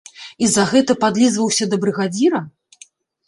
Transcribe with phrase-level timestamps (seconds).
[0.45, 2.39] І за гэта падлізваўся да брыгадзіра?